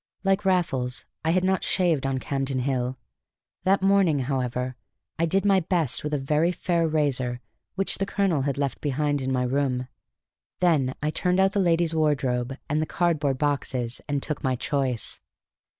[0.23, 2.97] Like Raffles, I had not shaved on Campden Hill.
[3.65, 4.75] That morning, however,
[5.19, 7.39] I did my best with a very fair razor
[7.75, 9.87] which the colonel had left behind in my room;
[10.59, 15.21] then I turned out the lady's wardrobe and the cardboard boxes, and took my choice.